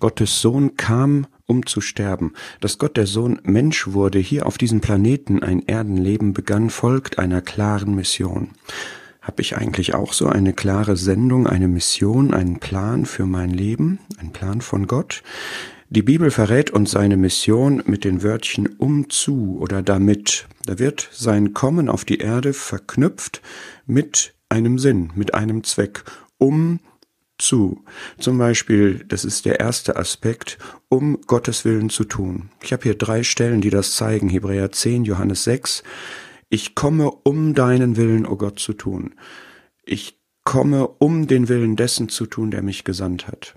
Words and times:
Gottes 0.00 0.40
Sohn 0.40 0.76
kam, 0.76 1.26
um 1.46 1.66
zu 1.66 1.80
sterben. 1.80 2.32
Dass 2.60 2.78
Gott 2.78 2.96
der 2.96 3.06
Sohn 3.06 3.40
Mensch 3.44 3.88
wurde, 3.88 4.18
hier 4.18 4.46
auf 4.46 4.58
diesem 4.58 4.80
Planeten 4.80 5.42
ein 5.42 5.62
Erdenleben 5.66 6.32
begann, 6.32 6.70
folgt 6.70 7.18
einer 7.18 7.40
klaren 7.40 7.94
Mission. 7.94 8.50
Habe 9.20 9.40
ich 9.40 9.56
eigentlich 9.56 9.94
auch 9.94 10.12
so 10.12 10.26
eine 10.26 10.52
klare 10.52 10.96
Sendung, 10.96 11.46
eine 11.46 11.68
Mission, 11.68 12.34
einen 12.34 12.60
Plan 12.60 13.06
für 13.06 13.24
mein 13.24 13.50
Leben, 13.50 13.98
ein 14.18 14.32
Plan 14.32 14.60
von 14.60 14.86
Gott? 14.86 15.22
Die 15.88 16.02
Bibel 16.02 16.30
verrät 16.30 16.70
uns 16.70 16.90
seine 16.90 17.16
Mission 17.16 17.82
mit 17.86 18.04
den 18.04 18.22
Wörtchen 18.22 18.66
um 18.78 19.08
zu 19.10 19.58
oder 19.60 19.80
damit. 19.80 20.46
Da 20.66 20.78
wird 20.78 21.08
sein 21.12 21.54
Kommen 21.54 21.88
auf 21.88 22.04
die 22.04 22.18
Erde 22.18 22.52
verknüpft 22.52 23.42
mit 23.86 24.34
einem 24.48 24.78
Sinn, 24.78 25.12
mit 25.14 25.34
einem 25.34 25.62
Zweck, 25.62 26.04
um 26.38 26.80
zu. 27.46 27.84
Zum 28.18 28.38
Beispiel, 28.38 29.04
das 29.08 29.24
ist 29.24 29.44
der 29.44 29.60
erste 29.60 29.96
Aspekt, 29.96 30.58
um 30.88 31.20
Gottes 31.26 31.64
Willen 31.64 31.90
zu 31.90 32.04
tun. 32.04 32.50
Ich 32.62 32.72
habe 32.72 32.82
hier 32.82 32.96
drei 32.96 33.22
Stellen, 33.22 33.60
die 33.60 33.70
das 33.70 33.94
zeigen. 33.94 34.28
Hebräer 34.28 34.72
10, 34.72 35.04
Johannes 35.04 35.44
6, 35.44 35.82
ich 36.48 36.74
komme, 36.74 37.10
um 37.10 37.54
deinen 37.54 37.96
Willen, 37.96 38.26
o 38.26 38.32
oh 38.32 38.36
Gott, 38.36 38.58
zu 38.58 38.74
tun. 38.74 39.14
Ich 39.84 40.20
komme, 40.44 40.86
um 40.86 41.26
den 41.26 41.48
Willen 41.48 41.76
dessen 41.76 42.08
zu 42.08 42.26
tun, 42.26 42.50
der 42.50 42.62
mich 42.62 42.84
gesandt 42.84 43.26
hat. 43.26 43.54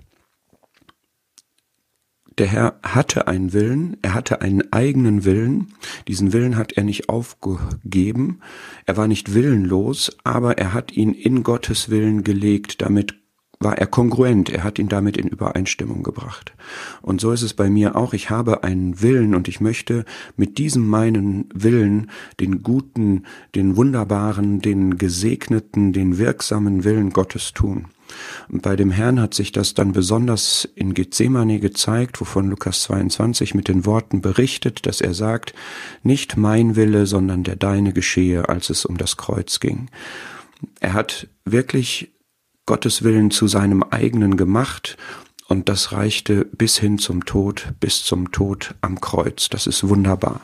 Der 2.38 2.46
Herr 2.46 2.78
hatte 2.84 3.26
einen 3.26 3.52
Willen, 3.52 3.96
er 4.02 4.14
hatte 4.14 4.40
einen 4.42 4.72
eigenen 4.72 5.24
Willen. 5.24 5.74
Diesen 6.06 6.32
Willen 6.32 6.56
hat 6.56 6.72
er 6.72 6.84
nicht 6.84 7.08
aufgegeben. 7.08 8.40
Er 8.86 8.96
war 8.96 9.08
nicht 9.08 9.34
willenlos, 9.34 10.16
aber 10.22 10.56
er 10.56 10.72
hat 10.72 10.92
ihn 10.92 11.14
in 11.14 11.42
Gottes 11.42 11.90
Willen 11.90 12.22
gelegt, 12.22 12.80
damit 12.80 13.14
war 13.60 13.76
er 13.76 13.86
kongruent, 13.86 14.50
er 14.50 14.62
hat 14.62 14.78
ihn 14.78 14.88
damit 14.88 15.16
in 15.16 15.28
Übereinstimmung 15.28 16.02
gebracht. 16.02 16.54
Und 17.02 17.20
so 17.20 17.32
ist 17.32 17.42
es 17.42 17.54
bei 17.54 17.68
mir 17.68 17.96
auch, 17.96 18.12
ich 18.12 18.30
habe 18.30 18.62
einen 18.62 19.02
Willen 19.02 19.34
und 19.34 19.48
ich 19.48 19.60
möchte 19.60 20.04
mit 20.36 20.58
diesem 20.58 20.86
meinen 20.86 21.48
Willen 21.52 22.10
den 22.38 22.62
guten, 22.62 23.24
den 23.54 23.76
wunderbaren, 23.76 24.60
den 24.60 24.96
gesegneten, 24.96 25.92
den 25.92 26.18
wirksamen 26.18 26.84
Willen 26.84 27.10
Gottes 27.10 27.52
tun. 27.52 27.86
Und 28.48 28.62
bei 28.62 28.76
dem 28.76 28.90
Herrn 28.90 29.20
hat 29.20 29.34
sich 29.34 29.52
das 29.52 29.74
dann 29.74 29.92
besonders 29.92 30.66
in 30.74 30.94
Gethsemane 30.94 31.60
gezeigt, 31.60 32.20
wovon 32.20 32.48
Lukas 32.48 32.82
22 32.84 33.54
mit 33.54 33.68
den 33.68 33.84
Worten 33.84 34.22
berichtet, 34.22 34.86
dass 34.86 35.00
er 35.00 35.14
sagt, 35.14 35.52
nicht 36.02 36.36
mein 36.36 36.74
Wille, 36.76 37.06
sondern 37.06 37.42
der 37.42 37.56
deine 37.56 37.92
geschehe, 37.92 38.48
als 38.48 38.70
es 38.70 38.86
um 38.86 38.96
das 38.96 39.16
Kreuz 39.16 39.60
ging. 39.60 39.88
Er 40.80 40.94
hat 40.94 41.28
wirklich 41.44 42.12
Gottes 42.68 43.02
Willen 43.02 43.30
zu 43.30 43.48
seinem 43.48 43.82
eigenen 43.82 44.36
gemacht 44.36 44.98
und 45.46 45.70
das 45.70 45.92
reichte 45.92 46.44
bis 46.44 46.76
hin 46.76 46.98
zum 46.98 47.24
Tod, 47.24 47.72
bis 47.80 48.04
zum 48.04 48.30
Tod 48.30 48.74
am 48.82 49.00
Kreuz. 49.00 49.48
Das 49.48 49.66
ist 49.66 49.88
wunderbar. 49.88 50.42